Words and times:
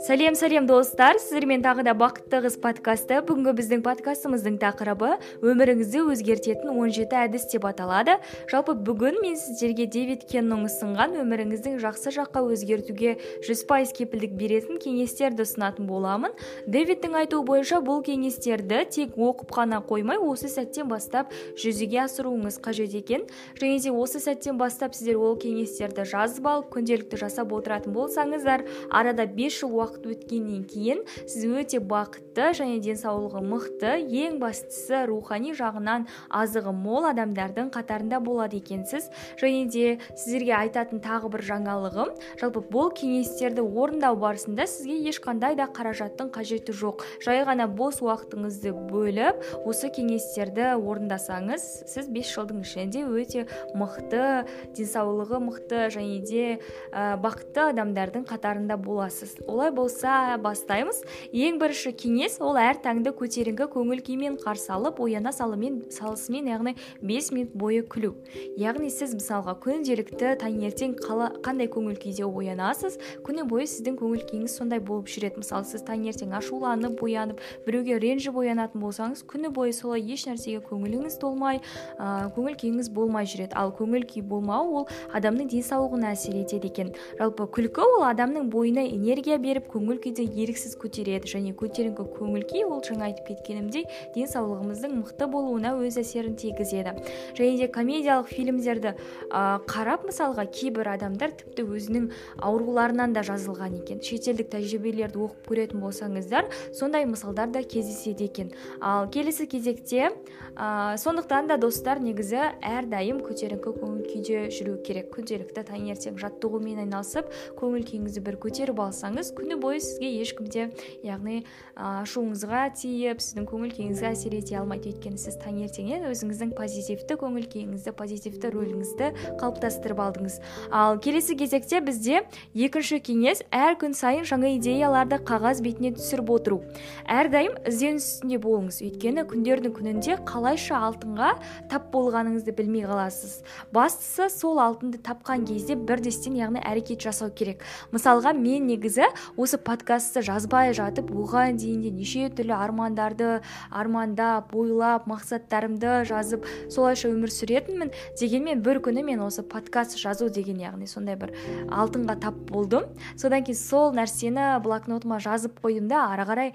сәлем 0.00 0.32
сәлем 0.32 0.64
достар. 0.64 1.18
Сіздермен 1.20 1.60
тағы 1.60 1.82
да 1.84 1.92
бақытты 1.92 2.38
қыз 2.40 2.54
подкасты. 2.62 3.18
Бүгінгі 3.20 3.52
біздің 3.58 3.82
подкастымыздың 3.84 4.54
тақырыбы 4.62 5.18
өміріңізді 5.44 6.00
өзгертетін 6.14 6.70
17 6.72 7.12
әдіс 7.20 7.44
деп 7.52 7.66
аталады. 7.68 8.14
Жалпы 8.48 8.72
бүгін 8.80 9.18
мен 9.20 9.36
сіздерге 9.36 9.84
дэвид 9.92 10.24
кеннің 10.30 10.64
ұсынған 10.70 11.18
өміріңіздің 11.20 11.76
жақсы 11.84 12.14
жаққа 12.16 12.40
өзгертуге 12.48 13.18
жүз 13.44 13.64
пайыз 13.68 13.92
кепілдік 13.98 14.32
беретін 14.40 14.80
кеңестерді 14.80 15.44
ұсынатын 15.44 15.84
боламын 15.90 16.32
дэвидтің 16.64 17.18
айтуы 17.20 17.44
бойынша 17.44 17.82
бұл 17.84 18.00
кеңестерді 18.06 18.86
тек 18.88 19.20
оқып 19.20 19.52
қана 19.52 19.82
қоймай 19.84 20.16
осы 20.16 20.48
сәттен 20.48 20.88
бастап 20.88 21.28
жүзеге 21.60 22.06
асыруыңыз 22.06 22.56
қажет 22.64 22.96
екен. 22.96 23.28
Және 23.60 23.84
де 23.84 23.92
осы 23.92 24.24
сәттен 24.24 24.56
бастап 24.56 24.96
сіздер 24.96 25.20
ол 25.20 25.36
кеңестерді 25.36 26.08
жазып 26.08 26.48
алып 26.48 26.72
күнделікті 26.72 27.20
жасап 27.20 27.52
отыратын 27.52 27.92
болсаңыздар 27.92 28.64
арада 28.88 29.28
5 29.28 29.60
жыл 29.60 29.80
өткеннен 29.98 30.62
кейін 30.70 31.02
сіз 31.26 31.46
өте 31.50 31.80
бақытты 31.82 32.50
және 32.56 32.78
денсаулығы 32.84 33.42
мықты 33.44 33.96
ең 34.06 34.38
бастысы 34.42 35.04
рухани 35.10 35.52
жағынан 35.56 36.06
азығы 36.30 36.72
мол 36.76 37.08
адамдардың 37.10 37.70
қатарында 37.74 38.20
болады 38.22 38.60
екенсіз. 38.60 39.10
Және 39.40 39.66
де 39.70 39.98
сіздерге 40.14 40.54
айтатын 40.60 41.02
тағы 41.02 41.30
бір 41.34 41.44
жаңалығым 41.50 42.14
жалпы 42.40 42.62
бұл 42.70 42.92
кеңестерді 42.96 43.64
орындау 43.64 44.18
барысында 44.20 44.66
сізге 44.70 44.98
ешқандай 45.10 45.56
да 45.58 45.66
қаражаттың 45.70 46.30
қажеті 46.34 46.74
жоқ. 46.76 47.04
Жай 47.24 47.42
ғана 47.48 47.66
бос 47.66 48.00
уақытыңызды 48.04 48.72
бөліп 48.90 49.66
осы 49.66 49.90
кеңестерді 49.94 50.74
орындасаңыз 50.78 51.66
сіз 51.90 52.10
бес 52.12 52.30
жылдың 52.34 52.62
ішінде 52.64 53.04
өте 53.08 53.46
мықты 53.74 54.46
денсаулығы 54.76 55.40
мықты 55.46 55.86
және 55.94 56.20
де 56.26 56.44
ә, 56.92 57.16
бақытты 57.20 57.70
адамдардың 57.70 58.26
қатарында 58.28 58.76
боласыз. 58.80 59.36
Олай 59.46 59.70
болса 59.80 60.36
бастаймыз. 60.42 61.00
Ең 61.32 61.58
бірінші 61.60 61.92
кеңес 61.96 62.38
ол 62.44 62.58
әр 62.60 62.78
таңды 62.84 63.12
көтеріңкі 63.16 63.68
көңіл 63.72 64.02
күймен 64.04 64.36
қарсы 64.42 64.70
алып 64.74 65.00
ояна 65.00 65.32
салымен 65.32 65.80
салысымен 65.94 66.50
яғни 66.50 66.74
5 67.00 67.30
минут 67.34 67.54
бойы 67.56 67.82
күлу. 67.88 68.12
Яғни 68.60 68.90
сіз 68.92 69.14
мысалға 69.16 69.56
күнделікті 69.64 70.34
таңертең 70.42 70.96
қандай 71.00 71.70
көңіл 71.72 71.96
күйде 72.02 72.26
оянасыз 72.28 72.98
күні 73.24 73.46
бойы 73.48 73.68
сіздің 73.70 73.96
көңіл 74.00 74.26
күйіңіз 74.28 74.56
сондай 74.60 74.82
болып 74.84 75.08
жүреді. 75.10 75.40
Мысалы 75.40 75.68
сіз 75.70 75.84
таңертең 75.88 76.34
ашуланып 76.36 77.00
оянып 77.06 77.40
біреуге 77.66 77.98
ренжіп 78.02 78.36
оянатын 78.42 78.84
болсаңыз 78.84 79.24
күні 79.30 79.52
бойы 79.54 79.72
солай 79.76 80.04
еш 80.04 80.26
нәрсеге 80.28 80.60
көңіліңіз 80.68 81.18
толмай 81.22 81.60
ә, 81.96 82.28
көңіл 82.36 82.58
күйіңіз 82.60 82.92
болмай 82.92 83.28
жүреді. 83.30 83.56
Ал 83.56 83.72
көңіл 83.76 84.04
күй 84.10 84.24
болмау 84.26 84.82
ол 84.82 84.88
адамның 85.16 85.48
денсаулығына 85.54 86.12
әсер 86.14 86.36
етеді 86.42 86.70
екен. 86.70 86.92
Жалпы 87.18 87.48
күлкі 87.56 87.86
ол 87.86 88.06
адамның 88.10 88.50
бойына 88.52 88.84
энергия 88.90 89.38
беріп 89.40 89.69
көңіл 89.70 90.00
күйді 90.02 90.26
еріксіз 90.42 90.76
көтереді. 90.80 91.30
Және 91.30 91.54
көтеріңкі 91.54 92.06
көңіл 92.16 92.44
күй 92.50 92.64
ол 92.66 92.82
жаңа 92.84 93.10
айтып 93.10 93.30
кеткенімдей 93.30 93.86
денсаулығымыздың 94.16 94.96
мықты 94.98 95.28
болуына 95.30 95.74
өз 95.78 96.00
әсерін 96.02 96.34
тигізеді. 96.40 96.96
Және 97.38 97.58
де 97.60 97.68
комедиялық 97.70 98.30
фильмдерді 98.30 98.94
ә, 99.30 99.60
қарап 99.70 100.06
мысалға 100.08 100.46
кейбір 100.50 100.92
адамдар 100.96 101.34
тіпті 101.38 101.66
өзінің 101.70 102.10
ауруларынан 102.42 103.14
да 103.14 103.22
жазылған 103.26 103.78
екен. 103.82 104.02
Шетелдік 104.02 104.50
тәжірибелерді 104.52 105.22
оқып 105.26 105.50
көретін 105.50 105.84
болсаңыздар 105.84 106.50
сондай 106.74 107.06
мысалдар 107.06 107.50
да 107.54 107.62
кездеседі 107.62 108.26
екен. 108.26 108.52
Ал 108.80 109.08
келесі 109.10 109.46
кезекте 109.46 110.10
ә, 110.56 110.96
сондықтан 110.98 111.50
да 111.50 111.58
достар 111.60 112.00
негізі 112.02 112.40
әрдайым 112.64 113.22
көтеріңкі 113.22 113.74
көңіл 113.78 114.02
күйде 114.08 114.48
жүру 114.50 114.78
керек. 114.82 115.12
Күнделікті 115.14 115.64
таңертең 115.70 116.18
жаттығумен 116.20 116.82
айналысып 116.84 117.30
көңіл 117.60 117.86
күйіңізді 117.86 118.24
бір 118.26 118.38
көтеріп 118.42 118.80
алсаңыз 118.86 119.32
күні 119.36 119.59
бойы 119.60 119.80
сізге 119.80 120.10
ешкім 120.20 120.48
де 120.50 120.68
яғни 121.06 121.44
ашуыңызға 121.76 122.62
тиіп 122.80 123.20
сіздің 123.22 123.46
көңіл 123.48 123.74
күйіңізге 123.76 124.10
әсер 124.10 124.36
ете 124.36 124.58
алмайды. 124.60 124.90
Өйткені 124.90 125.20
сіз 125.20 125.36
таңертеңнен 125.40 126.08
өзіңіздің 126.10 126.52
позитивті 126.56 127.16
көңіл 127.20 127.46
күйіңізді 127.52 127.94
позитивті 127.96 128.50
рөліңізді 128.54 129.10
қалыптастырып 129.40 130.00
алдыңыз. 130.04 130.38
Ал 130.70 130.98
келесі 131.02 131.36
кезекте 131.38 131.80
бізде 131.84 132.24
екінші 132.54 133.00
кеңес 133.04 133.44
әр 133.54 133.76
күн 133.80 133.94
сайын 133.96 134.26
жаңа 134.28 134.54
идеяларды 134.56 135.20
қағаз 135.24 135.62
бетіне 135.64 135.94
түсіріп 135.96 136.32
отыру. 136.36 136.60
Әрдайым 137.08 137.56
ізденіс 137.68 138.06
үстінде 138.16 138.40
болыңыз. 138.42 138.80
Өйткені 138.84 139.24
күндердің 139.30 139.74
күнінде 139.76 140.18
қалайша 140.28 140.80
алтынға 140.90 141.32
тап 141.70 141.88
болғаныңызды 141.94 142.54
білмей 142.56 142.84
қаласыз. 142.88 143.40
Бастысы 143.72 144.28
сол 144.32 144.60
алтынды 144.60 145.00
тапқан 145.02 145.46
кезде 145.48 145.76
бірдестен 145.76 146.36
яғни 146.38 146.60
әрекет 146.60 147.02
жасау 147.06 147.30
керек. 147.30 147.64
Мысалға 147.94 148.34
мен 148.36 148.68
негізі 148.68 149.08
осы 149.36 149.49
подкастты 149.58 150.22
жазбай 150.22 150.74
жатып 150.76 151.10
оған 151.10 151.58
дейін 151.58 151.82
де 151.82 151.90
неше 151.90 152.28
түрлі 152.30 152.54
армандарды 152.54 153.40
армандап 153.70 154.54
ойлап 154.54 155.08
мақсаттарымды 155.10 156.04
жазып 156.08 156.46
солайша 156.70 157.10
өмір 157.10 157.32
сүретінмін 157.34 157.90
дегенмен 158.20 158.62
бір 158.62 158.80
күні 158.84 159.02
мен 159.06 159.24
осы 159.24 159.42
подкаст 159.42 159.98
жазу 159.98 160.28
деген 160.30 160.60
яғни 160.62 160.86
сондай 160.86 161.16
бір 161.20 161.34
алтынға 161.70 162.18
тап 162.22 162.38
болдым. 162.50 162.86
Содан 163.16 163.44
кейін 163.46 163.58
сол 163.58 163.94
нәрсені 163.96 164.60
блокнотыма 164.64 165.20
жазып 165.22 165.58
қойдым 165.62 165.88
да 165.90 166.04
ары 166.12 166.26
қарай 166.28 166.52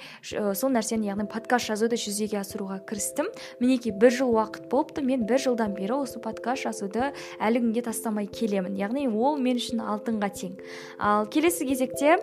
сол 0.55 0.73
нәрсені 0.75 1.09
яғни 1.11 1.27
подкаст 1.31 1.71
жазуды 1.71 1.99
жүзеге 1.99 2.39
асыруға 2.41 2.79
кірістім. 2.87 3.31
Мінекей 3.59 3.95
бір 3.95 4.13
жыл 4.15 4.35
уақыт 4.35 4.69
болыпты 4.71 5.03
мен 5.05 5.25
бір 5.25 5.41
жылдан 5.47 5.75
бері 5.77 6.01
осы 6.03 6.21
подкаст 6.23 6.67
жазуды 6.67 7.11
әлі 7.39 7.63
күнге 7.65 7.85
тастамай 7.89 8.27
келемін. 8.27 8.77
Яғни 8.79 9.07
ол 9.09 9.39
мен 9.41 9.59
үшін 9.61 9.83
алтынға 9.83 10.31
тең. 10.35 10.59
Ал 10.99 11.29
келесі 11.31 11.67
кезекте 11.67 12.17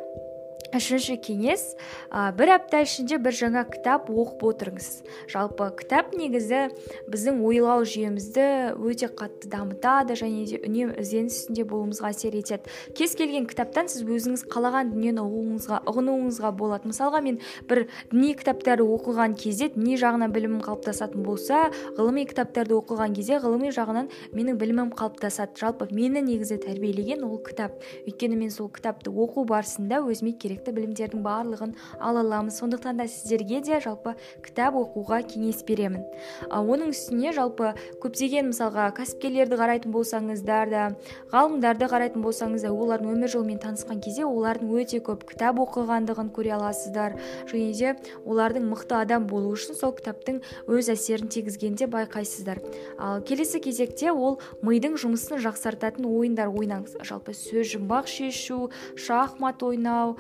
үшінші 0.73 1.19
кеңес 1.21 1.75
ә, 2.09 2.33
бір 2.37 2.55
апта 2.57 2.81
ішінде 2.85 3.19
бір 3.23 3.37
жаңа 3.37 3.63
кітап 3.69 4.09
оқып 4.09 4.43
отырыңыз. 4.49 4.89
Жалпы 5.29 5.69
кітап 5.77 6.15
негізі 6.17 6.71
біздің 7.13 7.43
ойлау 7.45 7.85
жүйемізді 7.85 8.47
өте 8.81 9.11
қатты 9.13 9.51
дамытады 9.53 10.17
және 10.17 10.47
де 10.49 10.61
үнемі 10.65 10.97
ізденіс 11.03 11.43
үстінде 11.43 11.67
болуымызға 11.69 12.13
әсер 12.15 12.37
етеді. 12.39 12.73
Кез 12.97 13.17
келген 13.19 13.47
кітаптан 13.51 13.91
сіз 13.93 14.07
өзіңіз 14.07 14.47
қалаған 14.53 14.95
дүниені 14.95 15.21
ұғуыңызға 15.21 15.83
ұғынуыңызға 15.93 16.53
болады. 16.57 16.89
Мысалға 16.89 17.21
мен 17.25 17.41
бір 17.69 17.85
діни 18.13 18.33
кітаптарды 18.41 18.87
оқыған 18.87 19.37
кезде 19.37 19.69
діни 19.77 19.99
жағынан 20.01 20.33
білімім 20.33 20.65
қалыптасатын 20.65 21.27
болса 21.27 21.69
ғылыми 21.99 22.25
кітаптарды 22.31 22.79
оқыған 22.79 23.17
кезде 23.17 23.41
ғылыми 23.45 23.73
жағынан 23.77 24.09
менің 24.33 24.61
білімім 24.61 24.93
қалыптасады. 24.97 25.59
Жалпы 25.61 25.91
мені 25.93 26.25
негізі 26.25 26.61
тәрбиелеген 26.65 27.25
ол 27.29 27.39
кітап. 27.45 27.77
Өйткені 28.07 28.41
мен 28.41 28.51
сол 28.55 28.71
кітапты 28.73 29.13
оқу 29.13 29.45
барысында 29.49 30.01
өзіме 30.07 30.33
керек 30.33 30.62
керекті 30.63 30.73
білімдердің 30.77 31.23
барлығын 31.23 31.75
ала 31.99 32.21
аламыз. 32.23 32.59
Сондықтан 32.61 32.97
да 32.97 33.07
сіздерге 33.09 33.61
де 33.61 33.81
жалпы 33.81 34.15
кітап 34.43 34.75
оқуға 34.75 35.23
кеңес 35.27 35.65
беремін. 35.67 36.05
А, 36.49 36.63
оның 36.63 36.93
үстіне 36.93 37.33
жалпы 37.35 37.75
көптеген 38.03 38.53
мысалға 38.53 38.93
кәсіпкерлерді 38.97 39.59
қарайтын 39.59 39.93
болсаңыздар 39.93 40.71
да 40.71 40.85
ғалымдарды 41.33 41.89
қарайтын 41.91 42.23
болсаңыз 42.23 42.63
да 42.63 42.73
олардың 42.73 43.15
өмір 43.17 43.33
жолымен 43.33 43.59
танысқан 43.59 44.01
кезде 44.03 44.25
олардың 44.25 44.71
өте 44.79 45.03
көп 45.03 45.27
кітап 45.29 45.59
оқығандығын 45.59 46.31
көре 46.31 46.55
аласыздар. 46.59 47.19
Және 47.51 47.73
де 47.75 47.97
олардың 48.25 48.69
мықты 48.71 49.01
адам 49.03 49.27
болу 49.27 49.53
үшін 49.57 49.75
сол 49.79 49.95
кітаптың 49.99 50.43
өз 50.69 50.93
әсерін 50.95 51.29
тигізгенін 51.29 51.77
де 51.77 51.91
байқайсыздар. 51.91 52.63
Ал 52.99 53.23
келесі 53.23 53.61
кезекте 53.61 54.13
ол 54.13 54.39
мидың 54.63 54.99
жұмысын 55.01 55.43
жақсартатын 55.43 56.07
ойындар 56.07 56.53
ойнаңыз. 56.53 57.01
Жалпы 57.03 57.35
сөз 57.35 57.75
жұмбақ 57.75 58.07
шешу 58.11 58.71
шахмат 58.97 59.63
ойнау 59.63 60.17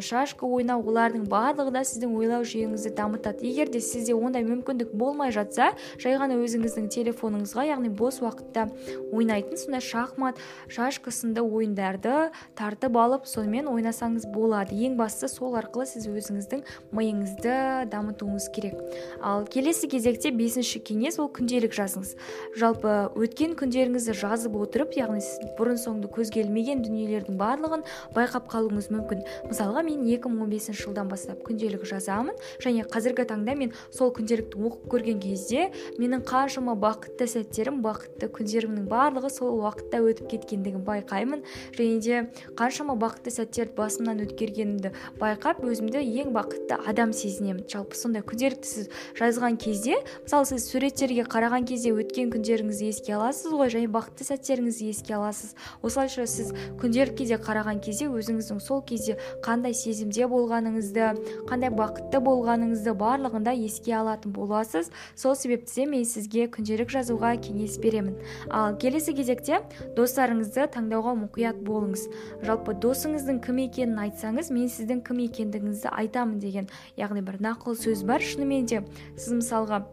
шашка 0.00 0.46
ойнау 0.46 0.82
олардың 0.84 1.26
барлығы 1.30 1.72
да 1.74 1.82
сіздің 1.84 2.14
ойлау 2.18 2.44
жүйеңізді 2.46 2.94
дамытады. 2.96 3.44
Егер 3.44 3.70
де 3.72 3.80
сізде 3.80 4.14
ондай 4.14 4.44
мүмкіндік 4.46 4.92
болмай 4.96 5.32
жатса 5.34 5.72
жай 6.00 6.16
ғана 6.20 6.38
өзіңіздің 6.40 6.88
телефоныңызға 6.94 7.66
яғни 7.68 7.90
бос 7.90 8.20
уақытта 8.22 8.68
ойнайтын 9.12 9.58
сондай 9.60 9.82
шахмат 9.84 10.40
шашка 10.68 11.12
сынды 11.14 11.42
ойындарды 11.42 12.30
тартып 12.56 12.96
алып 12.96 13.28
сонымен 13.28 13.68
ойнасаңыз 13.72 14.28
болады. 14.32 14.74
Ең 14.74 14.96
бастысы 14.98 15.28
сол 15.32 15.56
арқылы 15.58 15.86
сіз 15.90 16.08
өзіңіздің 16.08 16.64
миыңызды 16.94 17.56
дамытуыңыз 17.92 18.48
керек. 18.54 18.78
Ал 19.22 19.44
келесі 19.46 19.88
кезекте 19.90 20.30
бесінші 20.34 20.80
кеңес 20.84 21.20
ол 21.22 21.30
күнделік 21.34 21.74
жазыңыз. 21.76 22.14
Жалпы 22.58 22.94
өткен 23.18 23.54
күндеріңізді 23.58 24.16
жазып 24.20 24.56
отырып 24.58 24.96
яғни 24.98 25.22
сіз 25.24 25.54
бұрын 25.58 25.78
соңды 25.80 26.10
көзге 26.12 26.44
ілмеген 26.44 26.82
дүниелердің 26.84 27.38
барлығын 27.40 27.84
байқап 28.16 28.48
қалуыңыз 28.52 28.90
мүмкін. 28.94 29.24
Мысалға 29.74 29.82
мен 29.82 30.04
2015 30.06 30.78
жылдан 30.78 31.08
бастап 31.08 31.42
күнделік 31.42 31.84
жазамын. 31.88 32.34
Және 32.62 32.84
қазіргі 32.86 33.26
таңда 33.26 33.54
мен 33.58 33.72
сол 33.90 34.12
күнделікті 34.14 34.58
оқып 34.58 34.86
көрген 34.92 35.18
кезде 35.18 35.70
менің 35.98 36.22
қаншама 36.28 36.76
бақытты 36.78 37.26
сәттерім 37.26 37.80
бақытты 37.82 38.28
күндерімнің 38.30 38.86
барлығы 38.86 39.30
сол 39.34 39.58
уақытта 39.58 39.98
өтіп 40.04 40.30
кеткендігін 40.30 40.84
байқаймын. 40.86 41.42
Және 41.74 41.98
де 42.00 42.22
қаншама 42.54 42.94
бақытты 42.94 43.34
сәттерді 43.34 43.74
басымнан 43.74 44.22
өткергенімді 44.24 44.94
байқап 45.18 45.64
өзімді 45.64 46.04
ең 46.22 46.30
бақытты 46.34 46.78
адам 46.86 47.12
сезінемін. 47.12 47.66
Жалпы 47.66 47.98
сондай 47.98 48.22
күнделікті 48.22 48.68
сіз 48.68 48.90
жазған 49.18 49.58
кезде 49.58 49.98
мысалы 50.22 50.46
сіз 50.46 50.68
суреттерге 50.70 51.26
қараған 51.26 51.66
кезде 51.66 51.94
өткен 51.94 52.30
күндеріңізді 52.34 52.92
еске 52.92 53.16
аласыз 53.18 53.54
ғой 53.54 53.72
және 53.74 53.90
бақытты 53.90 54.26
сәттеріңізді 54.28 54.90
еске 54.92 55.16
аласыз. 55.18 55.54
Осылайша 55.82 56.26
сіз 56.30 56.52
күнделікке 56.80 57.26
де 57.28 57.38
қараған 57.40 57.80
кезде 57.84 58.08
өзіңіздің 58.10 58.60
сол 58.62 58.82
кезде 58.86 59.16
қандай 59.54 59.74
сезімде 59.78 60.26
болғаныңызды 60.30 61.12
қандай 61.46 61.70
бақытты 61.70 62.18
болғаныңызды 62.24 62.94
барлығын 62.98 63.46
да 63.46 63.54
еске 63.54 63.94
алатын 64.00 64.34
боласыз. 64.34 64.90
Сол 65.14 65.36
себепті 65.38 65.86
мен 65.86 66.04
сізге 66.04 66.48
күнделік 66.50 66.90
жазуға 66.90 67.36
кеңес 67.38 67.78
беремін. 67.78 68.18
Ал 68.50 68.74
келесі 68.82 69.14
кезекте 69.14 69.62
достарыңызды 69.96 70.66
таңдауға 70.74 71.14
мұқият 71.22 71.62
болыңыз. 71.66 72.08
Жалпы 72.42 72.74
досыңыздың 72.82 73.42
кім 73.46 73.62
екенін 73.68 74.00
айтсаңыз 74.08 74.50
мен 74.54 74.70
сіздің 74.72 75.04
кім 75.06 75.22
екендігіңізді 75.28 75.94
айтамын 75.94 76.40
деген 76.42 76.70
яғни 76.98 77.22
бір 77.22 77.38
нақыл 77.44 77.78
сөз 77.78 78.02
бар. 78.08 78.24
Шынымен 78.24 78.66
де 78.66 78.82
сіз 79.14 79.38
мысалға 79.38 79.84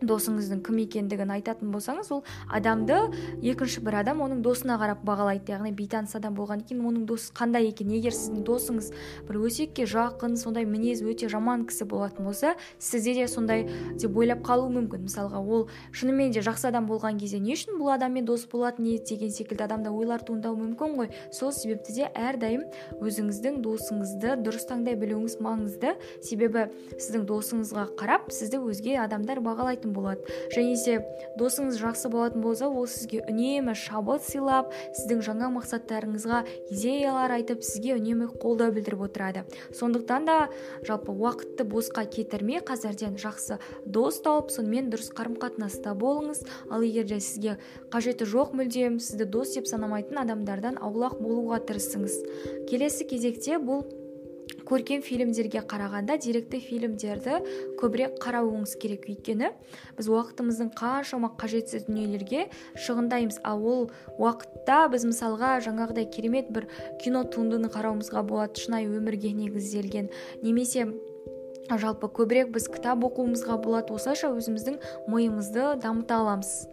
досыңыздың 0.00 0.62
кім 0.64 0.78
екендігін 0.84 1.32
айтатын 1.36 1.72
болсаңыз 1.74 2.10
ол 2.14 2.22
адамды 2.48 2.96
екінші 3.44 3.82
бір 3.84 4.00
адам 4.00 4.22
оның 4.24 4.40
досына 4.44 4.78
қарап 4.80 5.02
бағалайды. 5.04 5.52
Яғни 5.52 5.72
бейтаныс 5.76 6.14
адам 6.16 6.34
болғаннан 6.38 6.64
кейін 6.68 6.86
оның 6.88 7.04
досы 7.08 7.32
қандай 7.36 7.68
екен? 7.68 7.90
Егер 7.92 8.14
сіздің 8.16 8.44
досыңыз 8.48 8.90
бір 9.28 9.40
өсекке 9.44 9.84
жақын 9.90 10.36
сондай 10.40 10.64
мінезі 10.64 11.08
өте 11.10 11.28
жаман 11.28 11.66
кісі 11.68 11.84
болатын 11.90 12.24
болса 12.24 12.54
сізде 12.78 13.14
де 13.14 13.28
сондай 13.28 13.66
деп 14.00 14.16
ойлап 14.16 14.40
қалуы 14.46 14.72
мүмкін. 14.72 15.04
Мысалға 15.10 15.40
ол 15.40 15.68
шынымен 15.92 16.32
де 16.32 16.40
жақсы 16.40 16.70
адам 16.70 16.88
болған 16.88 17.20
кезде 17.20 17.40
не 17.40 17.54
үшін 17.56 17.76
бұл 17.80 17.92
адаммен 17.94 18.24
дос 18.24 18.46
болатын 18.50 18.88
еді 18.94 19.14
деген 19.14 19.30
секілді 19.34 19.66
адамда 19.66 19.92
ойлар 19.92 20.24
туындауы 20.24 20.56
мүмкін 20.64 20.96
ғой. 20.96 21.12
Сол 21.32 21.52
себепті 21.52 21.96
де 21.98 22.08
әрдайым 22.14 22.64
өзіңіздің 23.00 23.60
досыңызды 23.64 24.36
дұрыс 24.44 24.68
таңдай 24.70 24.96
білуіңіз 25.00 25.38
маңызды. 25.44 25.96
Себебі 26.24 26.68
сіздің 26.96 27.26
досыңызға 27.28 27.88
қарап 28.00 28.30
сізді 28.34 28.62
өзге 28.70 28.96
адамдар 29.02 29.42
бағалайтын 29.44 29.89
болады. 29.92 30.24
Және 30.54 30.76
де 30.84 30.96
досыңыз 31.38 31.78
жақсы 31.80 32.10
болатын 32.12 32.42
болса 32.42 32.68
ол 32.68 32.86
сізге 32.86 33.22
үнемі 33.28 33.74
шабыт 33.78 34.24
сыйлап 34.26 34.72
сіздің 34.96 35.22
жаңа 35.26 35.50
мақсаттарыңызға 35.56 36.42
идеялар 36.70 37.36
айтып 37.38 37.64
сізге 37.64 37.96
үнемі 37.98 38.30
қолдау 38.40 38.74
білдіріп 38.74 39.06
отырады. 39.08 39.44
Сондықтан 39.76 40.26
да 40.26 40.38
жалпы 40.86 41.12
уақытты 41.12 41.64
босқа 41.64 42.06
кетірмей 42.06 42.60
қазірден 42.64 43.18
жақсы 43.20 43.60
дос 43.84 44.20
тауып 44.24 44.50
сонымен 44.50 44.90
дұрыс 44.92 45.12
қарым 45.14 45.38
қатынаста 45.40 45.94
болыңыз. 45.94 46.44
Ал 46.70 46.82
егер 46.82 47.08
де 47.10 47.20
сізге 47.20 47.58
қажеті 47.92 48.26
жоқ 48.28 48.54
мүлдем 48.56 49.00
сізді 49.00 49.28
дос 49.30 49.54
деп 49.56 49.70
санамайтын 49.70 50.22
адамдардан 50.24 50.80
аулақ 50.80 51.20
болуға 51.20 51.62
тырысыңыз. 51.68 52.20
Келесі 52.70 53.06
кезекте 53.08 53.58
бұл 53.58 53.84
көркем 54.68 55.02
фильмдерге 55.02 55.62
қарағанда 55.66 56.16
деректі 56.22 56.60
фильмдерді 56.62 57.40
көбірек 57.80 58.16
қарауыңыз 58.22 58.76
керек. 58.80 59.06
Өйткені 59.10 59.50
біз 59.98 60.08
уақытымыздың 60.10 60.72
қаншама 60.78 61.32
қажетсіз 61.40 61.86
дүниелерге 61.88 62.48
шығындаймыз. 62.78 63.40
Ал 63.44 63.62
ол 63.66 63.86
уақытта 64.18 64.88
біз 64.92 65.06
мысалға 65.10 65.58
жаңағыдай 65.66 66.08
керемет 66.14 66.50
бір 66.54 66.68
кино 67.02 67.24
туындыны 67.24 67.70
қарауымызға 67.72 68.24
болады. 68.26 68.60
Шынайы 68.60 68.90
өмірге 68.90 69.32
негізделген. 69.36 70.10
Немесе 70.42 70.88
жалпы 71.70 72.10
көбірек 72.10 72.50
біз 72.54 72.68
кітап 72.72 73.04
оқуымызға 73.06 73.60
болады. 73.62 73.94
Осылайша 73.94 74.32
өзіміздің 74.34 74.80
миымызды 75.06 75.76
дамыта 75.82 76.20
аламыз. 76.22 76.66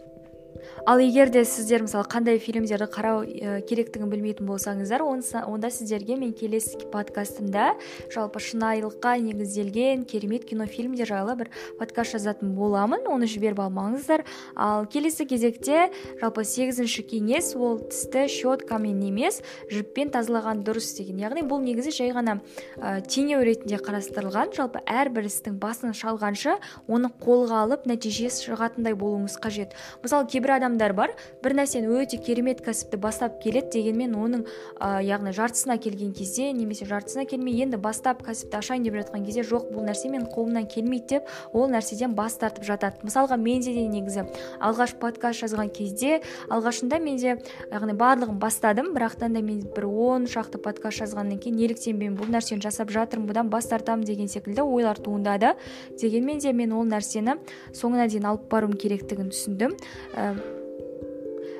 Ал 0.86 0.98
егер 0.98 1.30
де 1.30 1.44
сіздер 1.44 1.84
мысалы 1.86 2.08
қандай 2.08 2.38
фильмдерді 2.42 2.88
қарау 2.90 3.24
ә, 3.24 3.60
керектігін 3.62 4.10
білмейтін 4.10 4.48
болсаңыздар 4.48 5.02
онда 5.04 5.70
сіздерге 5.70 6.16
мен 6.16 6.32
келесі 6.32 6.78
подкастымда 6.92 7.74
жалпы 8.14 8.40
шынайылыққа 8.40 9.16
негізделген 9.22 10.04
керемет 10.04 10.44
кинофильмдер 10.48 11.08
жайлы 11.08 11.36
бір 11.36 11.50
подкаст 11.78 12.16
жазатын 12.16 12.54
боламын. 12.56 13.06
Оны 13.08 13.28
жіберіп 13.30 13.60
алмаңыздар. 13.62 14.24
Ал 14.56 14.86
келесі 14.90 15.26
кезекте 15.28 15.88
жалпы 16.20 16.44
сегізінші 16.44 17.04
кеңес 17.08 17.52
ол 17.56 17.78
тісті 17.84 18.26
щеткамен 18.32 19.00
емес 19.08 19.42
жіппен 19.70 20.12
тазалаған 20.14 20.62
дұрыс 20.66 20.94
деген. 20.98 21.20
Яғни 21.22 21.44
бұл 21.48 21.62
негізі 21.64 21.94
жай 21.94 22.12
ғана 22.16 22.38
ә, 22.76 23.00
теңеу 23.04 23.42
ретінде 23.46 23.80
қарастырылған. 23.82 24.54
Жалпы 24.56 24.82
әрбір 24.86 25.28
істің 25.28 25.58
басын 25.60 25.94
шалғанша 25.96 26.58
оны 26.88 27.12
қолға 27.22 27.64
алып 27.64 27.86
нәтиже 27.88 28.30
шығатындай 28.32 28.96
болуыңыз 28.98 29.38
қажет. 29.42 29.76
Мысалы 30.02 30.28
кейбір 30.30 30.47
адамдар 30.56 30.92
бар. 30.96 31.12
Бір 31.42 31.54
нәрсені 31.58 31.90
өте 32.00 32.18
керемет 32.18 32.62
кәсіпті 32.64 32.98
бастап 33.00 33.38
келеді 33.42 33.78
дегенмен 33.78 34.14
оның 34.16 34.44
ә, 34.80 35.02
яғни 35.04 35.32
жартысына 35.36 35.78
келген 35.78 36.12
кезде 36.16 36.52
немесе 36.52 36.86
жартысына 36.88 37.26
келмей 37.28 37.62
енді 37.62 37.76
бастап 37.76 38.22
кәсіпті 38.26 38.58
ашайын 38.58 38.86
деп 38.86 38.96
жатқан 38.98 39.26
кезде 39.26 39.44
жоқ 39.46 39.68
бұл 39.72 39.86
нәрсе 39.86 40.10
менің 40.12 40.28
қолымнан 40.32 40.68
келмейді 40.70 41.18
деп 41.18 41.28
ол 41.52 41.68
нәрседен 41.70 42.14
бас 42.14 42.38
тартып 42.40 42.64
жатады. 42.64 43.02
Мысалға 43.04 43.36
менде 43.40 43.74
де 43.74 43.86
негізі 43.88 44.26
алғаш 44.60 44.94
подкаст 45.00 45.44
жазған 45.44 45.72
кезде 45.74 46.20
алғашында 46.50 46.98
менде 47.02 47.36
яғни 47.70 47.96
барлығын 47.98 48.38
бастадым 48.40 48.92
бірақ 48.96 49.18
та 49.20 49.28
мен 49.28 49.62
бір 49.76 49.86
он 49.86 50.26
шақты 50.26 50.60
подкаст 50.62 51.02
жазғаннан 51.02 51.40
кейін 51.42 51.58
неліктен 51.58 51.98
мен 51.98 52.16
бұл 52.18 52.30
нәрсені 52.32 52.62
жасап 52.62 52.92
жатырмын 52.94 53.28
бұдан 53.30 53.50
бас 53.52 53.68
тартамын 53.70 54.06
деген 54.06 54.28
секілді 54.28 54.62
ойлар 54.62 54.98
туындады. 54.98 55.54
Дегенмен 56.00 56.38
де 56.38 56.52
мен 56.52 56.72
ол 56.72 56.86
нәрсені 56.88 57.38
соңына 57.72 58.08
дейін 58.08 58.30
алып 58.32 58.48
баруым 58.50 58.76
керектігін 58.78 59.32
түсіндім. 59.32 59.76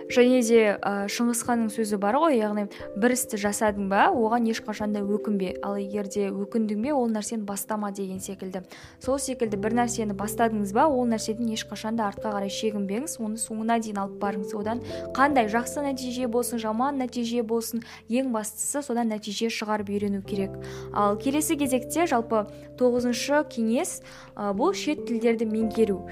Және 0.09 0.41
де 0.47 0.61
ә, 0.77 1.07
шыңғысханның 1.13 1.71
сөзі 1.73 1.99
бар 2.01 2.17
ғой 2.21 2.39
яғни 2.39 2.67
бір 2.97 3.15
істі 3.15 3.39
жасадың 3.41 3.89
ба 3.91 4.09
оған 4.09 4.49
ешқашан 4.49 4.95
да 4.97 5.03
өкінбе 5.05 5.55
ал 5.63 5.77
егер 5.77 6.09
де 6.09 6.29
өкіндің 6.31 6.83
бе 6.87 6.93
ол 6.97 7.09
нәрсені 7.13 7.45
бастама 7.45 7.91
деген 7.93 8.21
секілді. 8.21 8.63
Сол 9.05 9.19
секілді 9.19 9.61
бір 9.61 9.77
нәрсені 9.83 10.17
бастадыңыз 10.17 10.73
ба 10.77 10.87
ол 10.89 11.07
нәрседен 11.09 11.53
ешқашан 11.53 12.01
да 12.01 12.09
артқа 12.09 12.33
қарай 12.37 12.53
шегінбеңіз 12.53 13.19
оны 13.21 13.37
соңына 13.41 13.79
дейін 13.85 14.01
алып 14.05 14.17
барыңыз. 14.23 14.55
Одан 14.57 14.83
қандай 15.17 15.51
жақсы 15.53 15.85
нәтиже 15.85 16.29
болсын 16.29 16.63
жаман 16.63 16.99
нәтиже 17.03 17.43
болсын 17.43 17.85
ең 18.09 18.33
бастысы 18.33 18.83
содан 18.83 19.13
нәтиже 19.13 19.53
шығарып 19.53 19.93
үйрену 19.93 20.23
керек. 20.23 20.57
Ал 20.93 21.19
келесі 21.21 21.59
кезекте 21.61 22.07
жалпы 22.07 22.47
тоғызыншы 22.81 23.45
кеңес 23.53 24.01
ә, 24.35 24.55
бұл 24.57 24.75
шет 24.75 25.05
тілдерді 25.09 25.49
меңгеру. 25.51 26.03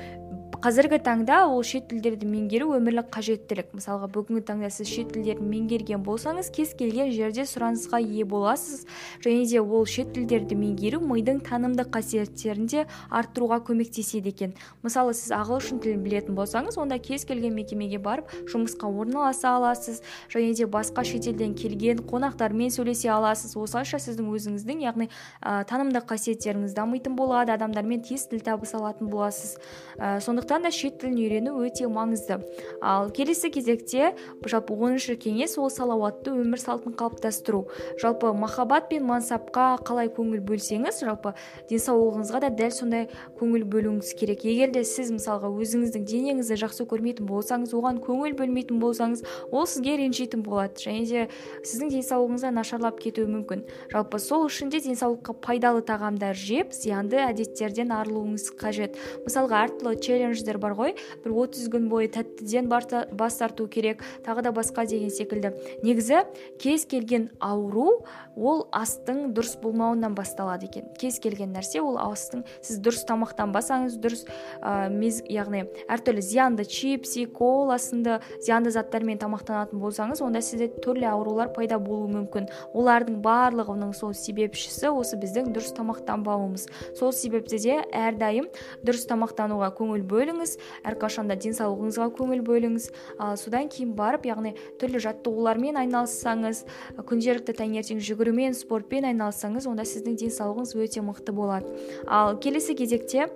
Қазіргі 0.66 0.98
таңда 0.98 1.44
ол 1.46 1.60
шет 1.62 1.84
тілдерді 1.86 2.26
меңгеру 2.26 2.72
өмірлік 2.74 3.06
қажеттілік. 3.14 3.68
Мысалға 3.76 4.08
бүгінгі 4.10 4.40
таңда 4.48 4.66
сіз 4.74 4.88
шет 4.90 5.12
тілдерін 5.14 5.46
меңгерген 5.46 6.02
болсаңыз 6.02 6.48
кез 6.50 6.72
келген 6.74 7.12
жерде 7.14 7.44
сұранысқа 7.46 8.00
ие 8.02 8.24
боласыз. 8.26 8.82
Және 9.22 9.44
де 9.46 9.60
ол 9.62 9.86
шет 9.86 10.10
тілдерді 10.16 10.58
меңгеру 10.58 10.98
мидың 11.06 11.38
танымдық 11.46 11.92
қасиеттерін 11.94 12.66
де 12.66 12.82
арттыруға 13.14 13.60
көмектеседі 13.68 14.32
екен. 14.32 14.56
Мысалы 14.82 15.14
сіз 15.14 15.30
ағылшын 15.38 15.78
тілін 15.84 16.02
білетін 16.02 16.34
болсаңыз 16.34 16.80
онда 16.82 16.98
кез 16.98 17.22
келген 17.30 17.54
мекемеге 17.54 18.02
барып 18.02 18.34
жұмысқа 18.50 18.90
орналаса 18.90 19.54
аласыз. 19.60 20.02
Және 20.34 20.50
де 20.58 20.66
басқа 20.66 21.06
шетелден 21.06 21.54
келген 21.54 22.02
қонақтармен 22.02 22.74
сөйлесе 22.74 23.12
аласыз. 23.14 23.54
Осылайша 23.54 24.02
сіздің 24.02 24.34
өзіңіздің 24.34 24.82
яғни 24.82 25.10
ә, 25.38 25.62
танымдық 25.70 26.10
қасиеттеріңіз 26.10 26.74
дамитын 26.74 27.14
болады 27.14 27.54
адамдармен 27.54 28.02
тез 28.02 28.26
тіл 28.26 28.42
табыса 28.42 28.80
алатын 28.80 29.14
боласыз. 29.14 29.60
Ә, 29.98 30.18
сондықтан 30.18 30.55
сондықтан 30.56 30.62
да 30.62 30.70
шет 30.70 30.98
тілін 31.00 31.16
үйрену 31.20 31.52
өте 31.60 31.86
маңызды. 31.88 32.40
Ал 32.80 33.10
келесі 33.10 33.50
кезекте 33.50 34.14
жалпы 34.44 34.72
оныншы 34.72 35.16
кеңес 35.16 35.56
ол 35.58 35.68
салауатты 35.70 36.32
өмір 36.32 36.60
салтын 36.60 36.94
қалыптастыру. 36.96 37.66
Жалпы 38.00 38.32
махаббат 38.32 38.88
пен 38.88 39.04
мансапқа 39.04 39.76
қалай 39.84 40.08
көңіл 40.08 40.40
бөлсеңіз 40.40 41.02
жалпы 41.04 41.34
денсаулығыңызға 41.68 42.40
да 42.40 42.50
дәл 42.50 42.72
сондай 42.72 43.08
көңіл 43.38 43.66
бөлуіңіз 43.68 44.14
керек. 44.16 44.44
Егер 44.44 44.72
де 44.72 44.84
сіз 44.84 45.12
мысалға 45.12 45.50
өзіңіздің 45.52 46.06
денеңізді 46.08 46.58
жақсы 46.64 46.86
көрмейтін 46.88 47.28
болсаңыз 47.28 47.74
оған 47.76 48.00
көңіл 48.00 48.36
бөлмейтін 48.38 48.80
болсаңыз 48.80 49.24
ол 49.50 49.66
сізге 49.66 49.98
ренжитін 50.00 50.44
болады 50.46 50.80
және 50.80 51.04
де 51.04 51.28
сіздің 51.64 51.92
денсаулығыңыз 51.98 52.48
нашарлап 52.56 53.00
кетуі 53.00 53.28
мүмкін. 53.28 53.66
Жалпы 53.92 54.20
сол 54.22 54.46
үшін 54.48 54.72
де 54.72 54.80
денсаулыққа 54.80 55.36
пайдалы 55.44 55.84
тағамдар 55.84 56.36
жеп 56.36 56.72
зиянды 56.72 57.20
әдеттерден 57.20 57.92
арылуыңыз 57.92 58.52
қажет. 58.56 58.96
Мысалға 59.26 59.66
әртүрлі 59.66 59.98
челлендж 60.06 60.35
бар 60.60 60.74
ғой. 60.76 60.96
Бір 61.24 61.32
отыз 61.46 61.70
күн 61.72 61.88
бойы 61.88 62.08
тәттіден 62.12 62.68
бас 62.68 63.38
тарту 63.38 63.68
керек. 63.68 64.02
Тағы 64.26 64.42
да 64.42 64.52
басқа 64.52 64.86
деген 64.86 65.10
секілді. 65.10 65.52
Негізі 65.82 66.24
кез 66.58 66.84
келген 66.84 67.30
ауру 67.40 68.04
ол 68.36 68.66
астың 68.72 69.32
дұрыс 69.32 69.56
болмауынан 69.62 70.14
басталады 70.14 70.66
екен. 70.66 70.90
Кез 71.00 71.18
келген 71.22 71.54
нәрсе 71.56 71.80
ол 71.80 71.96
астың 72.00 72.44
сіз 72.60 72.80
дұрыс 72.84 73.06
тамақтанбасаңыз 73.08 73.96
дұрыс 74.02 74.26
ә, 74.60 74.90
мез, 74.92 75.22
яғни 75.24 75.64
әртүрлі 75.88 76.20
зиянды 76.24 76.66
чипси 76.68 77.26
кола 77.26 77.78
сынды 77.80 78.18
зиянды 78.44 78.70
заттармен 78.74 79.20
тамақтанатын 79.22 79.80
болсаңыз 79.80 80.20
онда 80.24 80.42
сізде 80.44 80.68
түрлі 80.84 81.08
аурулар 81.10 81.52
пайда 81.56 81.78
болуы 81.80 82.10
мүмкін. 82.12 82.50
Олардың 82.76 83.20
барлығының 83.24 83.94
сол 83.96 84.12
себепшісі 84.16 84.92
осы 84.92 85.16
біздің 85.20 85.52
дұрыс 85.56 85.72
тамақтанбауымыз. 85.78 86.68
Сол 86.98 87.12
себепті 87.16 87.60
де 87.62 87.80
әрдайым 87.92 88.50
дұрыс 88.84 89.06
тамақтануға 89.08 89.72
көңіл 89.78 90.04
бөліңіз 90.04 90.25
бөліңіз 90.26 90.56
әрқашанда 90.86 91.36
денсаулығыңызға 91.38 92.08
көңіл 92.18 92.42
бөліңіз. 92.46 92.88
Ал 93.22 93.38
содан 93.38 93.70
кейін 93.70 93.94
барып 93.98 94.26
яғни 94.26 94.54
түрлі 94.80 95.02
жаттығулармен 95.06 95.78
айналыссаңыз 95.84 96.64
күнделікті 97.06 97.56
таңертең 97.60 98.02
жүгірумен 98.02 98.56
спортпен 98.58 99.06
айналыссаңыз 99.12 99.68
онда 99.70 99.86
сіздің 99.86 100.18
денсаулығыңыз 100.24 100.74
өте 100.82 101.04
мықты 101.06 101.34
болады. 101.36 101.70
Ал 102.06 102.38
келесі 102.42 102.74
кезекте 102.74 103.28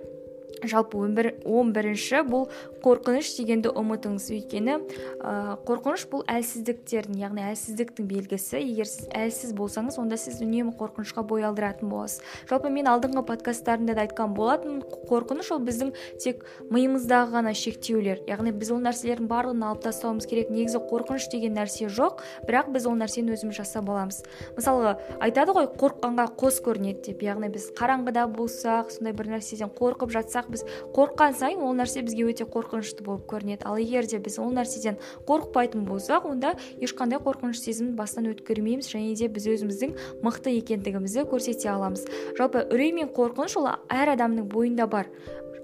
жалпы 0.63 0.97
он 1.45 1.71
бірінші 1.73 2.21
бұл 2.27 2.47
қорқыныш 2.83 3.29
дегенді 3.37 3.71
ұмытыңыз. 3.77 4.27
Өйткені 4.35 4.77
ә, 5.21 5.57
қорқыныш 5.65 6.07
бұл 6.11 6.23
әлсіздіктердің 6.29 7.19
яғни 7.21 7.43
әлсіздіктің 7.51 8.07
белгісі. 8.09 8.59
Егер 8.61 8.89
сіз 8.89 9.07
әлсіз 9.13 9.53
болсаңыз 9.57 9.99
онда 10.01 10.17
сіз 10.17 10.41
үнемі 10.41 10.73
қорқынышқа 10.79 11.23
бой 11.27 11.45
алдыратын 11.45 11.89
боласыз. 11.91 12.21
Жалпы 12.49 12.71
мен 12.73 12.89
алдыңғы 12.89 13.23
подкасттарымда 13.29 13.95
да 13.97 14.05
айтқан 14.05 14.33
болатын 14.37 14.81
қорқыныш 15.09 15.51
ол 15.53 15.61
біздің 15.65 15.93
тек 16.21 16.45
миымыздағы 16.69 17.35
ғана 17.37 17.53
шектеулер. 17.57 18.23
Яғни 18.29 18.53
біз 18.55 18.73
ол 18.73 18.81
нәрселердің 18.81 19.29
барлығын 19.29 19.67
алып 19.69 19.85
тастауымыз 19.85 20.27
керек. 20.29 20.49
Негізі 20.53 20.81
қорқыныш 20.89 21.29
деген 21.31 21.57
нәрсе 21.57 21.89
жоқ 21.91 22.23
бірақ 22.47 22.71
біз 22.73 22.87
ол 22.89 22.97
нәрсені 22.97 23.35
өзіміз 23.35 23.61
жасап 23.61 23.89
аламыз. 23.89 24.21
Мысалға 24.57 24.97
айтады 25.21 25.55
ғой 25.57 25.69
қорыққанға 25.77 26.27
қос 26.39 26.61
көрінеді 26.65 27.11
деп. 27.11 27.25
Яғни 27.25 27.51
біз 27.53 27.69
қараңғыда 27.77 28.27
болсақ 28.33 28.91
сондай 28.95 29.15
бір 29.17 29.31
нәрседен 29.35 29.71
қорқып 29.77 30.11
жатсақ 30.13 30.50
біз 30.51 30.65
қорыққан 30.95 31.35
сайын 31.39 31.63
ол 31.65 31.75
нәрсе 31.77 32.03
бізге 32.05 32.27
өте 32.29 32.45
қорқынышты 32.45 33.03
болып 33.05 33.25
көрінеді. 33.31 33.65
Ал 33.65 33.79
егер 33.81 34.05
де 34.05 34.19
біз 34.19 34.39
ол 34.39 34.51
нәрседен 34.53 34.99
қорықпайтын 35.27 35.85
болсақ 35.87 36.27
онда 36.29 36.55
ешқандай 36.79 37.21
қорқыныш 37.23 37.63
сезімін 37.63 37.95
бастан 37.95 38.29
өткермейміз 38.31 38.91
және 38.91 39.15
де 39.15 39.27
біз 39.27 39.47
өзіміздің 39.55 39.95
мықты 40.23 40.57
екендігімізді 40.59 41.27
көрсете 41.31 41.71
аламыз. 41.73 42.07
Жалпы 42.37 42.67
үрей 42.71 42.91
мен 42.95 43.09
қорқыныш 43.15 43.57
ол 43.59 43.71
әр 43.89 44.15
адамның 44.15 44.49
бойында 44.51 44.87
бар. 44.87 45.09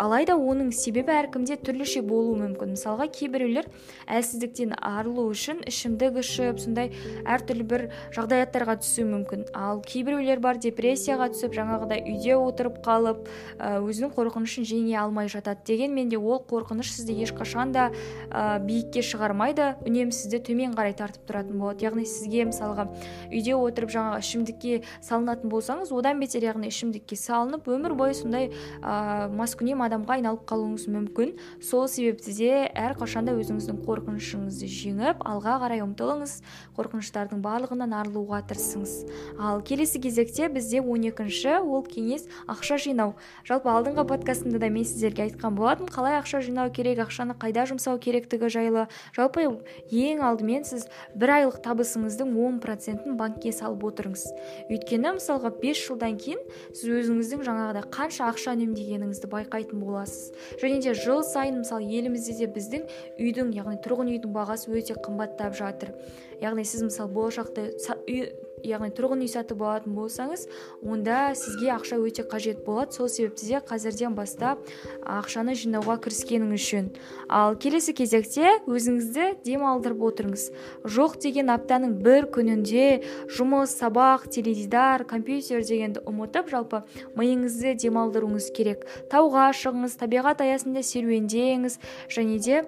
Алайда 0.01 0.35
оның 0.37 0.71
себебі 0.75 1.11
әркімде 1.15 1.57
түрліше 1.61 2.01
болуы 2.05 2.37
мүмкін. 2.39 2.75
Мысалға 2.75 3.07
кейбіреулер 3.13 3.67
әлсіздіктен 4.07 4.75
арылу 4.77 5.27
үшін 5.31 5.63
ішімдік 5.67 6.19
ішіп 6.21 6.61
сондай 6.61 6.91
әртүрлі 7.25 7.65
бір 7.67 7.85
жағдаяттарға 8.15 8.77
түсуі 8.83 9.07
мүмкін. 9.11 9.45
Ал 9.57 9.81
кейбіреулер 9.85 10.41
бар 10.43 10.59
депрессияға 10.61 11.29
түсіп 11.33 11.55
жаңағыдай 11.57 12.03
үйде 12.13 12.37
отырып 12.37 12.79
қалып 12.85 13.25
өзінің 13.57 14.13
қорқынышын 14.17 14.67
жеңе 14.67 14.97
алмай 15.01 15.31
жатады. 15.31 15.65
Дегенмен 15.67 16.09
де 16.13 16.17
ол 16.17 16.43
қорқыныш 16.45 16.93
сізді 16.93 17.17
ешқашан 17.25 17.73
да 17.73 17.89
ә, 18.29 18.59
биікке 18.63 19.01
шығармайды. 19.01 19.73
Үнемі 19.87 20.13
сізді 20.13 20.41
төмен 20.51 20.77
қарай 20.77 20.95
тартып 20.97 21.25
тұратын 21.29 21.57
болады. 21.57 21.85
Яғни 21.87 22.05
сізге 22.05 22.47
мысалға 22.51 22.87
үйде 23.31 23.57
отырып 23.57 23.91
жаңағы 23.95 24.21
ішімдікке 24.23 24.81
салынатын 25.01 25.51
болсаңыз 25.51 25.91
одан 25.95 26.21
бетер 26.21 26.45
яғни 26.45 26.69
ішімдікке 26.71 27.17
салынып 27.19 27.67
өмір 27.71 27.97
бойы 27.97 28.15
сондай 28.17 28.51
ә, 28.81 29.27
маскүнем 29.33 29.81
адамға 29.87 30.17
айналып 30.17 30.43
қалуыңыз 30.49 30.85
мүмкін. 30.91 31.33
Сол 31.63 31.87
себепті 31.87 32.35
де 32.37 32.51
әрқашанда 32.75 33.33
өзіңіздің 33.39 33.81
қорқынышыңызды 33.87 34.67
жеңіп 34.67 35.23
алға 35.25 35.57
қарай 35.63 35.83
ұмтылыңыз 35.85 36.33
қорқыныштардың 36.77 37.41
барлығынан 37.41 37.95
арылуға 37.97 38.43
тырысыңыз. 38.51 38.93
Ал 39.39 39.61
келесі 39.65 40.01
кезекте 40.03 40.49
бізде 40.49 40.81
он 40.81 41.07
екінші 41.07 41.57
ол 41.63 41.83
кеңес 41.87 42.27
ақша 42.47 42.77
жинау. 42.81 43.15
Жалпы 43.47 43.71
алдыңғы 43.71 44.05
подкастымда 44.11 44.59
да 44.59 44.69
мен 44.69 44.85
сіздерге 44.85 45.27
айтқан 45.27 45.55
болатынмын 45.57 45.91
қалай 45.93 46.17
ақша 46.19 46.41
жинау 46.45 46.71
керек 46.71 46.99
ақшаны 47.05 47.37
қайда 47.39 47.65
жұмсау 47.71 47.99
керектігі 47.99 48.49
жайлы. 48.51 48.87
Жалпы 49.15 49.47
ең 49.47 50.21
алдымен 50.21 50.67
сіз 50.67 50.87
бір 51.15 51.33
айлық 51.37 51.61
табысыңыздың 51.65 52.33
он 52.37 52.59
процентін 52.63 53.17
банкке 53.17 53.51
салып 53.55 53.85
отырыңыз. 53.89 54.25
Өйткені 54.69 55.15
мысалға 55.17 55.53
бес 55.61 55.81
жылдан 55.81 56.17
кейін 56.21 56.41
сіз 56.73 56.89
өзіңіздің 57.01 57.45
жаңағыдай 57.47 57.87
қанша 57.93 58.27
ақша 58.31 58.55
үнемдегеніңізді 58.57 59.29
байқайтын 59.31 59.76
боласыз. 59.81 60.31
Және 60.61 60.81
де 60.83 60.93
жыл 60.97 61.23
сайын 61.23 61.61
мысалы 61.63 61.87
елімізде 61.87 62.37
де 62.41 62.47
біздің 62.51 62.87
үйдің 63.17 63.53
яғни 63.57 63.77
тұрғын 63.83 64.13
үйдің 64.15 64.33
бағасы 64.35 64.71
өте 64.73 64.97
қымбаттап 64.97 65.57
жатыр. 65.57 65.93
Яғни 66.41 66.65
сіз 66.67 66.87
мысалы 66.89 67.13
болашақта 67.13 67.69
үй 68.07 68.27
яғни 68.65 68.89
тұрғын 68.95 69.21
үй 69.21 69.29
сатып 69.29 69.61
алатын 69.61 69.93
болсаңыз 69.97 70.45
онда 70.81 71.33
сізге 71.37 71.69
ақша 71.75 71.99
өте 72.01 72.23
қажет 72.27 72.63
болады. 72.65 72.93
Сол 72.93 73.09
себепті 73.09 73.47
де 73.47 73.61
қазірден 73.61 74.15
бастап 74.17 74.63
ақшаны 75.05 75.53
жинауға 75.57 75.97
кіріскеніңіз 76.01 76.63
жөн 76.65 76.89
ал 77.29 77.57
келесі 77.61 77.93
кезекте 77.97 78.57
өзіңізді 78.65 79.43
демалдырып 79.45 80.01
отырыңыз. 80.09 80.47
Жоқ 80.85 81.19
деген 81.21 81.51
аптаның 81.53 81.97
бір 82.01 82.29
күнінде 82.33 83.03
жұмыс 83.37 83.77
сабақ 83.77 84.27
теледидар 84.33 85.05
компьютер 85.05 85.61
дегенді 85.61 86.01
ұмытып 86.09 86.49
жалпы 86.49 86.83
миыңызды 87.17 87.75
демалдыруыңыз 87.83 88.49
керек. 88.57 88.87
Тауға 89.11 89.51
шығыңыз 89.53 89.99
табиғат 90.01 90.41
аясында 90.41 90.81
серуендеңіз 90.81 91.79
және 92.09 92.41
де 92.41 92.65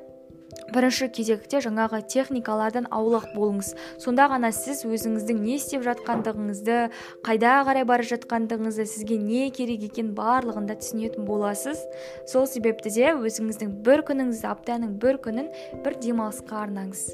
бірінші 0.74 1.10
кезекте 1.14 1.62
жаңағы 1.64 2.02
техникалардан 2.10 2.90
аулақ 2.92 3.30
болыңыз. 3.36 3.74
Сонда 4.02 4.28
ғана 4.32 4.52
сіз 4.56 4.84
өзіңіздің 4.88 5.42
не 5.44 5.56
істеп 5.60 5.86
жатқандығыңызды 5.88 6.82
қайда 7.28 7.56
қарай 7.70 7.88
бара 7.90 8.08
жатқандығыңызды 8.10 8.88
сізге 8.90 9.22
не 9.22 9.50
керек 9.54 9.88
екен 9.92 10.14
барлығын 10.18 10.70
да 10.70 10.80
түсінетін 10.82 11.30
боласыз. 11.30 11.82
Сол 12.28 12.50
себепті 12.50 12.94
де 12.96 13.14
өзіңіздің 13.16 13.80
бір 13.86 14.06
күніңізді 14.10 14.54
аптаның 14.56 15.00
бір 15.02 15.22
күнін 15.26 15.52
бір 15.86 16.00
демалысқа 16.04 16.64
арнаңыз. 16.66 17.10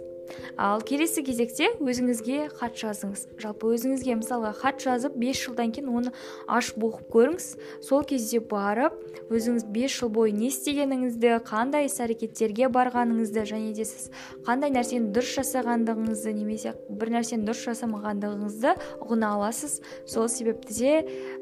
Ал 0.58 0.82
келесі 0.82 1.24
кезекте 1.25 1.72
өзіңізге 1.79 2.50
хат 2.55 2.75
жазыңыз. 2.79 3.25
Жалпы 3.41 3.74
өзіңізге 3.75 4.17
мысалға 4.22 4.51
хат 4.58 4.82
жазып 4.84 5.15
5 5.20 5.41
жылдан 5.46 5.74
кейін 5.75 5.89
оны 5.91 6.13
ашып 6.48 6.84
оқып 6.88 7.10
көріңіз. 7.13 7.48
Сол 7.84 8.03
кезде 8.08 8.39
барып 8.39 8.96
өзіңіз 9.29 9.67
5 9.75 9.98
жыл 10.00 10.10
бойы 10.15 10.34
не 10.36 10.50
істегеніңізді 10.51 11.39
қандай 11.48 11.89
іс 11.89 12.00
әрекеттерге 12.03 12.70
барғаныңызды 12.74 13.46
және 13.50 13.74
де 13.75 13.86
сіз 13.86 14.10
қандай 14.48 14.72
нәрсені 14.74 15.12
дұрыс 15.15 15.36
жасағандығыңызды 15.39 16.34
немесе 16.36 16.75
бір 16.89 17.13
нәрсені 17.17 17.46
дұрыс 17.48 17.65
жасамағандығыңызды 17.70 18.75
ұғына 19.01 19.34
аласыз. 19.36 19.79
Сол 20.05 20.29
себепті 20.29 20.74
де 20.77 20.94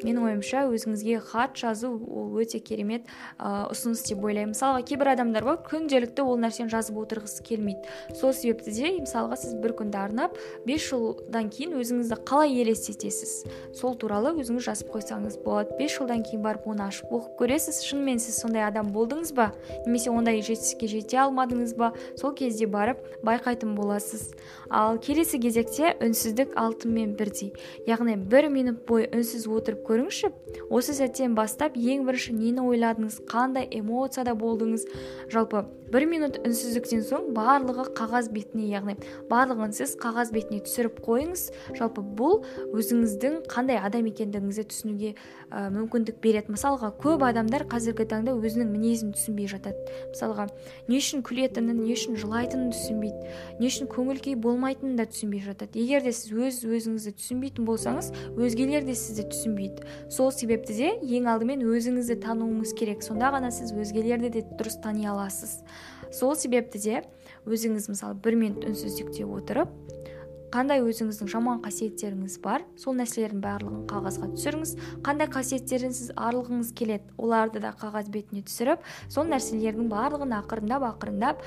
менің 0.03 0.29
ойымша 0.29 0.65
өзіңізге 0.71 1.19
хат 1.27 1.57
жазу 1.59 1.93
ол 1.93 2.33
өте 2.41 2.59
керемет 2.59 3.07
ұсыныс 3.39 4.03
деп 4.07 4.23
ойлаймын. 4.23 4.53
Мысалға 4.53 4.83
кейбір 4.87 5.13
адамдар 5.13 5.45
бар 5.47 5.59
күнделікті 5.67 6.25
ол 6.25 6.39
нәрсені 6.41 6.71
жазып 6.71 6.97
отырғысы 7.03 7.43
келмейді. 7.45 7.83
Сол 8.19 8.33
себепті 8.33 8.72
де 8.73 8.91
мысалға 8.99 9.37
сіз 9.39 9.53
бір 9.61 9.73
күнді 9.79 9.99
арнап 10.01 10.37
бес 10.67 10.83
жылдан 10.89 11.49
кейін 11.53 11.75
өзіңізді 11.79 12.17
қалай 12.27 12.55
елестетесіз? 12.63 13.33
Сол 13.77 13.95
туралы 13.99 14.33
өзіңіз 14.41 14.67
жазып 14.67 14.91
қойсаңыз 14.95 15.39
болады. 15.45 15.75
Бес 15.79 15.95
жылдан 15.97 16.23
кейін 16.25 16.43
барып 16.45 16.67
оны 16.69 16.87
ашып 16.87 17.11
оқып 17.13 17.37
көресіз. 17.41 17.81
Шынымен 17.87 18.21
сіз 18.23 18.41
сондай 18.41 18.65
адам 18.67 18.91
болдыңыз 18.95 19.33
ба? 19.37 19.51
Немесе 19.85 20.11
ондай 20.13 20.41
жетістікке 20.41 20.89
жете 20.91 21.21
алмадыңыз 21.23 21.75
ба? 21.77 21.93
Сол 22.19 22.33
кезде 22.37 22.67
барып 22.67 23.01
байқайтын 23.25 23.75
боласыз. 23.77 24.31
Ал 24.69 24.97
келесі 24.97 25.39
кезекте 25.41 25.93
үнсіздік 26.01 26.55
алтынмен 26.59 27.13
бірдей. 27.19 27.53
Яғни 27.87 28.17
бір 28.17 28.49
минут 28.53 28.83
бойы 28.87 29.09
үнсіз 29.13 29.47
отырып 29.51 29.85
көріңізші. 29.87 30.31
Осы 30.73 30.95
сәттен 30.97 31.35
бастап 31.37 31.77
ең 31.77 32.07
бірінші 32.07 32.33
нені 32.37 32.65
ойладыңыз? 32.65 33.21
Қандай 33.29 33.69
эмоцияда 33.69 34.35
болдыңыз? 34.37 34.87
Жалпы 35.33 35.65
бір 35.93 36.07
минут 36.09 36.39
үнсіздіктен 36.41 37.03
соң 37.05 37.27
барлығы 37.35 37.85
қағаз 37.97 38.31
бетіне 38.33 38.65
яғни 38.71 38.95
барлығын 39.29 39.75
сіз 39.77 39.93
қағаз 40.01 40.31
бетіне 40.33 40.63
түсіріп 40.65 40.97
қойыңыз. 41.05 41.43
Жалпы 41.77 42.01
бұл 42.01 42.41
өзіңіздің 42.73 43.43
қандай 43.51 43.77
адам 43.77 44.07
екендігіңізді 44.09 44.65
түсінуге 44.71 45.11
ә, 45.13 45.69
мүмкіндік 45.73 46.17
береді. 46.23 46.53
Мысалға 46.55 46.89
көп 46.97 47.25
адамдар 47.27 47.67
қазіргі 47.69 48.07
таңда 48.09 48.33
өзінің 48.33 48.71
мінезін 48.73 49.13
түсінбей 49.13 49.49
жатады. 49.51 49.77
Мысалға 50.09 50.47
не 50.89 50.97
үшін 50.97 51.21
күлетінін 51.27 51.83
не 51.85 51.93
үшін 51.93 52.17
жылайтынын 52.17 52.73
түсінбейді 52.73 53.33
не 53.59 53.69
үшін 53.69 53.89
көңіл 53.91 54.21
күй 54.23 54.35
болмайтынын 54.39 54.97
да 54.97 55.05
түсінбей 55.09 55.43
жатады. 55.45 55.77
Егер 55.77 56.03
де 56.05 56.13
сіз 56.15 56.33
өз 56.33 56.59
өзіңізді 56.65 57.13
түсінбейтін 57.19 57.67
болсаңыз 57.69 58.09
өзгелер 58.33 58.85
де 58.87 58.95
сізді 58.97 59.27
түсінбейді. 59.29 59.85
Сол 60.09 60.31
себепті 60.33 60.77
де 60.77 60.91
ең 61.19 61.29
алдымен 61.33 61.63
өзіңізді 61.67 62.19
тануыңыз 62.25 62.73
керек. 62.79 63.05
Сонда 63.05 63.31
ғана 63.35 63.53
сіз 63.53 63.75
өзгелерді 63.77 64.33
де 64.33 64.45
дұрыс 64.57 64.79
тани 64.81 65.07
аласыз. 65.09 65.61
Сол 66.13 66.35
себепті 66.37 66.79
де 66.79 67.01
өзіңіз 67.49 67.89
мысалы 67.89 68.17
бір 68.23 68.37
минут 68.39 68.67
үнсіздікте 68.69 69.25
отырып 69.25 69.73
қандай 70.53 70.83
өзіңіздің 70.85 71.29
жаман 71.33 71.61
қасиеттеріңіз 71.63 72.35
бар 72.43 72.61
сол 72.77 72.93
нәрселердің 72.99 73.39
барлығын 73.41 73.85
қағазға 73.89 74.27
түсіріңіз. 74.35 74.73
Қандай 75.01 75.29
қасиеттерден 75.33 75.95
сіз 75.97 76.11
арылғыңыз 76.13 76.69
келеді 76.77 77.09
оларды 77.17 77.61
да 77.63 77.71
қағаз 77.73 78.11
бетіне 78.13 78.43
түсіріп 78.45 78.83
сол 79.09 79.25
нәрселердің 79.31 79.89
барлығын 79.89 80.35
ақырындап 80.37 80.85
ақырындап 80.91 81.41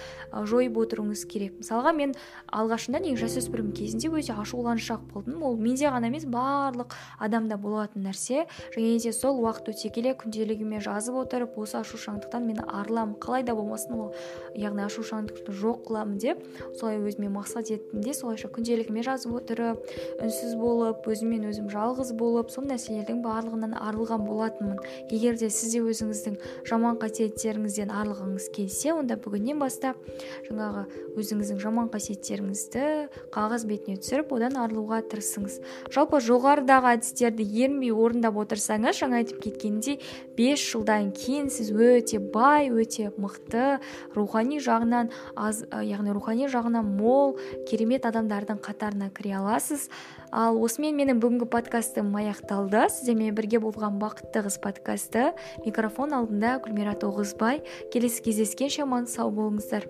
жойып 0.51 0.81
отыруыңыз 0.83 1.23
керек. 1.31 1.55
Мысалға 1.61 1.93
мен 1.95 2.17
алғашында 2.51 2.99
негізі 3.05 3.29
жасөспірім 3.29 3.71
кезінде 3.79 4.11
өте 4.11 4.35
ашуланшақ 4.35 5.07
болдым. 5.13 5.39
Ол 5.47 5.55
менде 5.55 5.87
ғана 5.87 6.11
емес 6.11 6.27
барлық 6.27 6.99
адамда 7.23 7.61
болатын 7.63 8.09
нәрсе. 8.09 8.49
Және 8.75 8.99
де 9.07 9.15
сол 9.15 9.39
уақыт 9.45 9.71
өте 9.71 9.93
келе 9.95 10.17
күнделігіме 10.19 10.83
жазып 10.83 11.15
отырып 11.23 11.55
осы 11.63 11.79
ашушаңдықтан 11.79 12.43
мен 12.43 12.59
арыламын 12.67 13.15
қалай 13.23 13.47
да 13.47 13.55
болмасын 13.55 13.95
ол. 13.95 14.13
Яғни 14.59 14.83
ашушаңдықты 14.89 15.55
жоқ 15.55 15.87
қыламын 15.87 16.19
деп 16.19 16.43
солай 16.75 16.99
өзіме 16.99 17.31
мақсат 17.31 17.71
еттім 17.71 18.03
де 18.03 18.15
солайша 18.15 18.49
күнделігіме 18.49 18.96
әңгіме 18.97 19.05
жазып 19.05 19.35
отырып 19.37 19.91
үнсіз 20.25 20.55
болып 20.57 21.05
өзіммен 21.07 21.45
өзім 21.50 21.69
жалғыз 21.69 22.12
болып 22.17 22.50
сол 22.50 22.65
нәрселердің 22.65 23.21
барлығынан 23.25 23.75
арылған 23.76 24.25
болатынмын. 24.25 24.79
Егер 25.11 25.37
де 25.37 25.50
сіз 25.50 25.75
де 25.75 25.83
өзіңіздің 25.85 26.38
жаман 26.65 26.97
қасиеттеріңізден 27.00 27.93
арылғыңыз 27.93 28.49
келсе 28.57 28.95
онда 28.95 29.19
бүгіннен 29.21 29.61
бастап 29.61 30.00
жаңағы 30.49 30.87
өзіңіздің 31.17 31.61
жаман 31.61 31.91
қасиеттеріңізді 31.93 32.87
қағаз 33.35 33.67
бетіне 33.69 34.00
түсіріп 34.00 34.33
одан 34.37 34.57
арылуға 34.65 35.03
тырысыңыз. 35.11 35.61
Жалпы 35.93 36.21
жоғарыдағы 36.25 36.97
әдістерді 36.97 37.45
ерінбей 37.45 37.93
орындап 37.93 38.38
отырсаңыз 38.41 39.03
жаңа 39.03 39.21
айтып 39.21 39.43
кеткендей 39.45 40.00
бес 40.37 40.62
жылдан 40.62 41.12
кейін 41.17 41.50
сіз 41.53 41.73
өте 41.73 42.21
бай 42.21 42.71
өте 42.73 43.12
мықты 43.17 43.79
рухани 44.17 44.61
жағынан 44.61 45.12
аз 45.37 45.65
яғни 45.71 46.15
рухани 46.17 46.49
жағынан 46.53 46.97
мол 46.97 47.37
керемет 47.69 48.07
адамдардың 48.09 48.61
қатарына 48.87 49.11
кіре 49.11 49.35
аласыз. 49.40 49.88
Ал 50.31 50.59
осымен 50.62 50.95
менің 50.95 51.21
бүгінгі 51.23 51.49
подкастым 51.50 52.14
аяқталды. 52.14 52.87
Сіздермен 52.90 53.35
бірге 53.35 53.59
болған 53.59 53.99
бақытты 53.99 54.45
қыз 54.47 54.61
подкасты. 54.62 55.33
Микрофон 55.64 56.14
алдында 56.14 56.61
гүлмира 56.62 56.95
тоғызбай. 56.95 57.64
Келесі 57.93 58.23
кездескенше 58.23 58.83
аман 58.87 59.07
сау 59.07 59.33
болыңыздар. 59.35 59.88